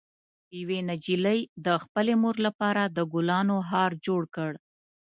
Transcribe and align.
یوه 0.59 0.77
نجلۍ 0.89 1.39
د 1.65 1.67
خپلې 1.83 2.13
مور 2.21 2.35
لپاره 2.45 2.83
د 2.87 2.97
ګلانو 3.13 3.57
هار 3.69 3.91
جوړ 4.05 4.21
کړ. 4.35 4.51